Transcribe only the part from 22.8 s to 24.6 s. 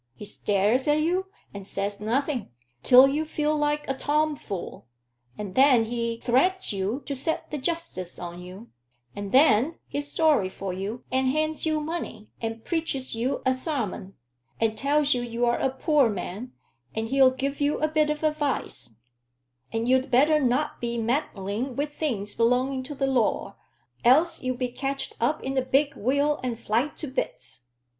to the law, else you